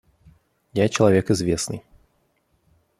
Я 0.73 0.89
человек 0.89 1.29
известный. 1.29 1.83